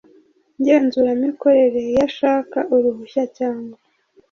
[0.59, 3.77] ngenzuramikorere iyo ashaka uruhushya cyangwa